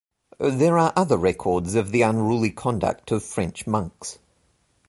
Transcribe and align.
There 0.39 0.79
are 0.79 0.93
other 0.95 1.15
records 1.15 1.75
of 1.75 1.91
the 1.91 2.01
unruly 2.01 2.49
conduct 2.49 3.11
of 3.11 3.21
French 3.23 3.67
monks. 3.67 4.17